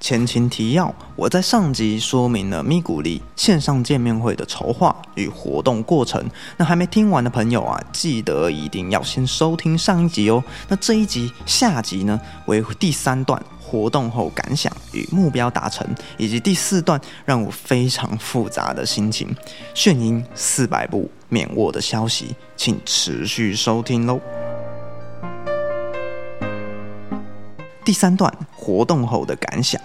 [0.00, 6.24] 前情提要：我在上集说明了咪咕力线上见面会的筹划与活动过程。
[6.56, 10.42] 那还没听完的朋友啊，记得一定要先收听上一集哦。
[10.68, 15.86] 那这一集下集呢，为第三段活动后感想与目标达成，
[16.16, 19.28] 以及第四段让我非常复杂的心情。
[19.74, 24.18] 炫音四百部免握的消息，请持续收听喽。
[27.90, 29.82] 第三段活动后的感想。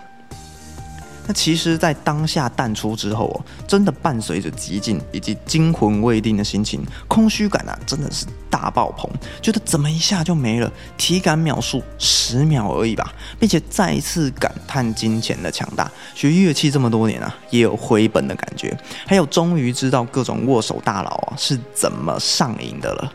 [1.25, 9.09] 那其实，在当下淡出之后哦，真的伴随着极尽以及惊魂未定的心情，空虚感啊，真的是大爆棚，
[9.41, 10.71] 觉得怎么一下就没了？
[10.97, 15.91] 体感秒数十秒而已吧，并且再一次感叹金钱的强大。
[16.13, 18.77] 学乐器这么多年啊，也有回本的感觉，
[19.07, 23.11] 还有终于知道各种握手大佬啊是怎么上瘾的了。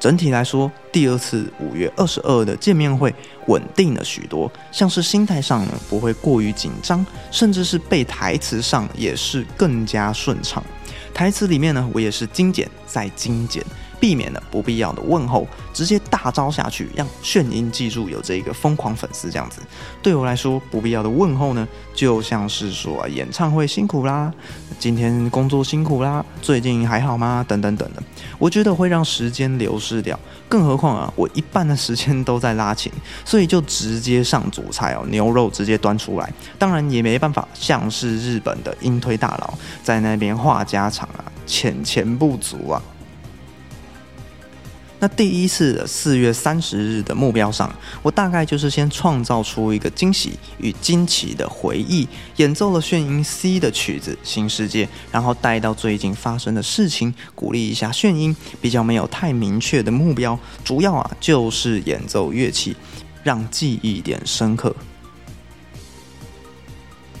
[0.00, 3.14] 整体来说，第二次五月二十二的见面会
[3.46, 10.62] 稳定了许多，像是心态上呢不会过于紧张，甚至是背台词上也是更加顺畅。
[11.12, 13.64] 台词里面呢，我也是精简再精简。
[14.00, 19.60] 避免了不必要的问候，直接大招下去，让炫音记住有这一个疯狂粉丝这样子。
[20.02, 24.32] 对我来说，不必要的问候呢，就像是说演唱会辛苦啦，
[24.78, 27.44] 今天工作辛苦啦，最近还好吗？
[27.48, 28.02] 等等等的，
[28.38, 30.18] 我觉得会让时间流失掉。
[30.48, 32.90] 更何况啊，我一半的时间都在拉琴，
[33.24, 36.32] 所以就直接上主菜哦，牛肉直接端出来。
[36.58, 39.52] 当然也没办法，像是日本的音推大佬
[39.82, 42.80] 在那边话家常啊，钱钱不足啊。
[45.00, 58.34] 那第一次的四月三十日的目标上，我大概就是先创造出一个惊喜与惊奇的回忆，演奏了炫音 C 的曲子《新世界》，然后带到最近发生的事情，鼓励一下炫音。
[58.60, 62.74] 比较没有太明确的目标，主要啊就是演奏乐器，
[63.22, 64.74] 让记忆点深刻。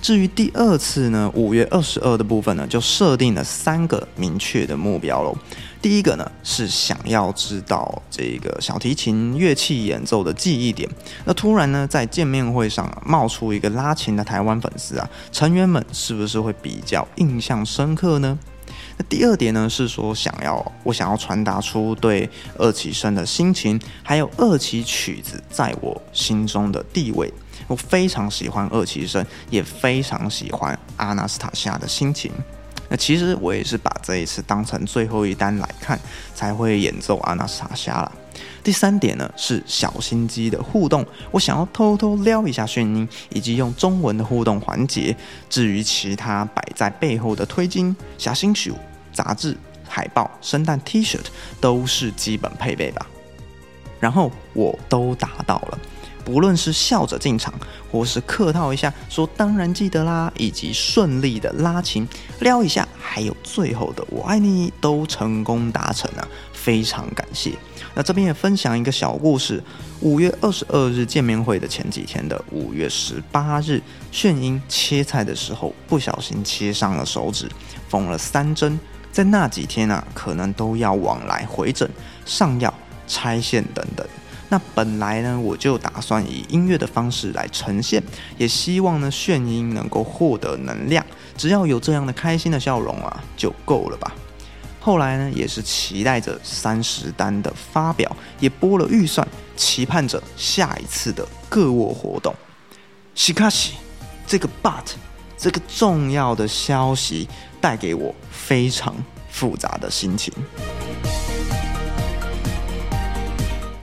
[0.08, 5.36] 至于第二次呢，五月二十二的部分呢，就设定了三个明确的目标喽。
[5.82, 10.88] 第一个呢是想要知道这个小提琴乐器演奏的记忆点。
[11.26, 18.38] 那突然呢在见面会上冒出一个拉琴的台湾粉丝啊，成员们是不是会比较印象深刻呢？
[18.96, 22.26] 那第二点呢是说想要我想要传达出对
[22.56, 27.30] 二期生的心情，还有二期曲子在我心中的地位。
[27.68, 32.32] 我非常喜欢二期生，也非常喜欢阿纳斯塔夏的心情。
[32.88, 36.00] 那其实我也是把这一次当成最后一单来看，
[36.34, 38.10] 才会演奏阿纳斯塔夏啦。
[38.64, 45.14] 第三点呢是小心机的互动，我想要偷偷撩一下炫音，以及用中文的互动环节。
[45.50, 48.72] 至于其他摆在背后的推金、小星球、
[49.12, 51.18] 杂志、海报、圣诞 T 恤，
[51.60, 53.06] 都是基本配备吧。
[54.00, 55.78] 然后我都达到了。
[56.28, 57.54] 不论是笑着进场，
[57.90, 62.06] 或是客套一下说“当然记得啦”，以及顺利的拉琴
[62.40, 66.28] 撩一下，还有最后的“我爱你”都成功达成啊！
[66.52, 67.52] 非常感谢。
[67.94, 69.62] 那这边也分享一个小故事：
[70.00, 73.80] 五月二十二日见面会的前几天的五月十八日，
[74.12, 77.50] 炫英切菜的时候不小心切伤了手指，
[77.88, 78.78] 缝了三针。
[79.10, 81.88] 在那几天啊，可能都要往来回诊、
[82.26, 82.72] 上药、
[83.06, 84.06] 拆线等等。
[84.50, 88.02] 那本来呢，我就打算以音乐的方式来呈现，
[88.38, 91.04] 也希望呢炫音能够获得能量，
[91.36, 94.12] 只要有这样的开心的笑容啊，就够了吧。
[94.80, 98.10] 后来呢，也是期待着三十单的发表，
[98.40, 102.34] 也拨了预算，期盼着下一次的各握活动。
[103.14, 103.74] 西卡西，
[104.26, 104.84] 这个 but
[105.36, 107.28] 这个重要的消息
[107.60, 108.94] 带给我非常
[109.30, 110.32] 复杂的心情。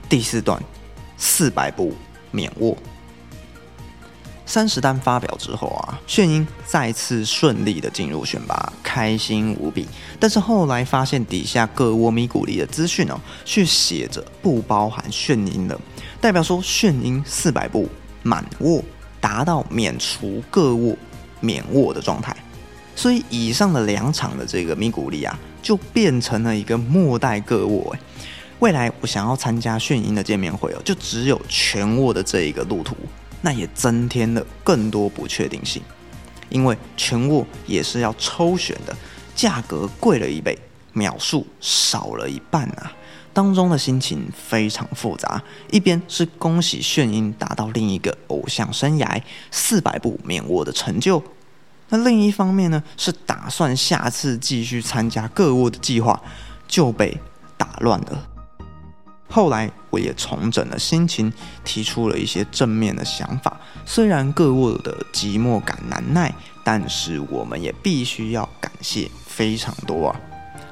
[0.08, 0.62] 第四段，
[1.16, 1.94] 四百步
[2.30, 2.76] 免握。
[4.48, 9.88] 三十单发表之后啊，炫音再次顺利的进入选拔，开心无比。
[10.20, 15.76] 但是后来发现底下各握咪鼓励的资讯哦，却写着不包含炫音的，
[16.20, 17.88] 代表说炫音四百步
[18.22, 18.80] 满握，
[19.20, 20.96] 达到免除各握
[21.40, 22.34] 免握的状态。
[22.94, 28.00] 所以以上的两场的这个咪鼓励啊，就变成了一个末代各握哎。
[28.60, 32.96] 未来我想要参加炫音的见面会哦，就只有全握的这一个路途，
[33.42, 35.82] 那也增添了更多不确定性。
[36.48, 38.96] 因为全握也是要抽选的，
[39.34, 40.56] 价格贵了一倍，
[40.92, 42.92] 秒数少了一半啊！
[43.32, 49.20] 当中的心情非常复杂，一边是恭喜炫音达到另一个偶像生涯
[49.50, 51.22] 四百步免握的成就，
[51.90, 56.18] 那另一方面呢，是打算下次继续参加各握的计划
[56.66, 57.18] 就被
[57.58, 58.28] 打乱了。
[59.28, 61.32] 后来我也重整了心情，
[61.64, 63.60] 提出了一些正面的想法。
[63.84, 66.32] 虽然各位的寂寞感难耐，
[66.64, 70.20] 但是我们也必须要感谢非常多啊。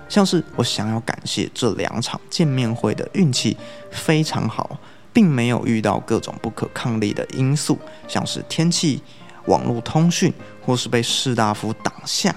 [0.08, 3.56] 像是我想要感谢这两场见面会的运气
[3.90, 4.78] 非常好，
[5.12, 9.02] 并没有遇到各种不可抗力的因素，像是天气、
[9.46, 10.32] 网络通讯，
[10.64, 12.34] 或是被士大夫挡下。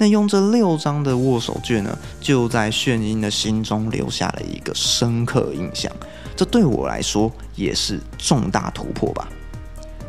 [0.00, 5.92] 那用这六张的握手券呢，就在炫英的心中留下了一个深刻印象。
[6.34, 9.28] 这对我来说也是重大突破吧。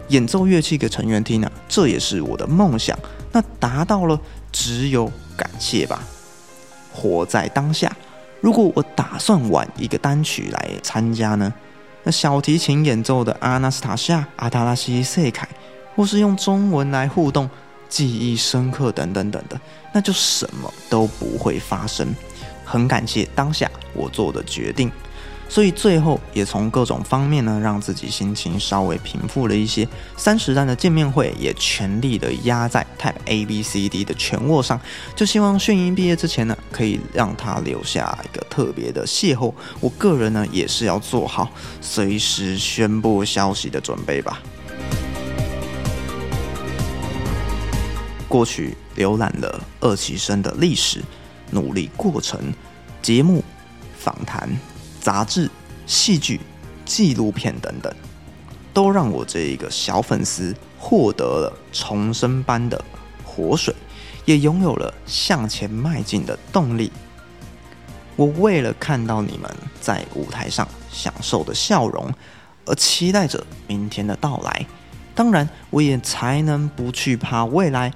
[0.08, 2.98] 演奏乐器给成员听呢，这也是我的梦想。
[3.34, 4.18] 那达到了，
[4.50, 6.02] 只有感谢吧。
[6.94, 7.94] 活在当下。
[8.40, 11.54] 如果我打算玩一个单曲来参加呢？
[12.04, 15.46] 那小提琴演奏的阿纳斯塔夏、阿塔拉西塞凯，
[15.98, 17.50] 或是用中文来互动。
[17.92, 19.62] 记忆深刻等等等的，
[19.94, 22.16] 那就什么都不会发生。
[22.64, 24.90] 很感谢当下我做的决定，
[25.50, 29.86] 所以最后也从各种方面呢，让自己心情稍微平复了一些。
[30.16, 34.80] 三十单的见面会也全力的压在 Type A B C D 的全握上，
[35.14, 39.54] 就希望炫音毕业之前呢，可以让他留下一个特别的邂逅。
[39.82, 41.50] 我个人呢，也是要做好
[41.82, 44.40] 随时宣布消息的准备吧。
[48.32, 51.02] 过去浏览了二期生的历史、
[51.50, 52.40] 努力过程、
[53.02, 53.44] 节目、
[54.00, 54.50] 访谈、
[55.02, 55.50] 杂志、
[55.86, 56.40] 戏剧、
[56.86, 57.94] 纪录片等等，
[58.74, 62.82] 都让我这一个小粉丝获得了重生般的
[63.26, 63.76] 活水，
[64.24, 66.90] 也拥有了向前迈进的动力。
[68.16, 72.10] 我为了看到你们在舞台上享受的笑容，
[72.66, 74.66] 而期待着明天的到来。
[75.14, 77.92] 当然，我也才能不去怕未来。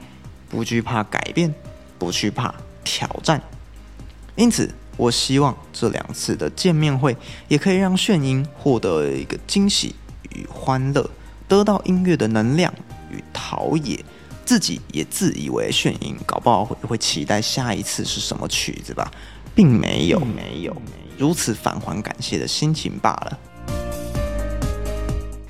[0.49, 1.53] 不惧怕改变，
[1.97, 2.53] 不惧怕
[2.83, 3.41] 挑战，
[4.35, 7.15] 因此，我希望这两次的见面会
[7.47, 9.95] 也可以让炫音获得一个惊喜
[10.31, 11.09] 与欢乐，
[11.47, 12.73] 得到音乐的能量
[13.11, 14.03] 与陶冶，
[14.45, 19.11] 自己也自以为炫音，搞不好会会期待下一次是什么曲子吧，
[19.53, 20.75] 并没有，没有
[21.17, 23.39] 如此返还感谢的心情罢了。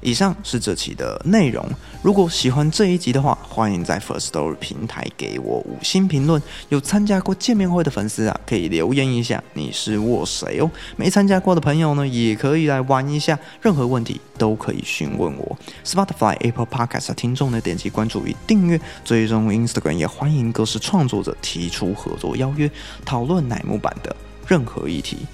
[0.05, 1.67] 以上是这期的内容。
[2.03, 6.39] 如果喜欢这一集的话，欢迎在 First Story 平台给我五星评论。
[6.69, 10.69] 有参加过见面会的粉丝啊，可以留言一下你是我谁哦。
[10.95, 13.37] 没参加过的朋友呢，也可以来玩一下。
[13.59, 15.57] 任何问题都可以询问我。
[15.83, 22.69] Spotify、Apple Podcast 听众呢，点击关注与订阅，最终 Instagram，也欢迎各式创作者提出合作邀约，
[23.03, 24.15] 讨论乃木坂的
[24.45, 25.25] 任何议题。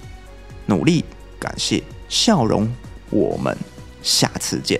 [0.65, 1.03] 努力，
[1.37, 2.73] 感谢，笑容，
[3.09, 3.57] 我们。
[4.01, 4.79] 下次见。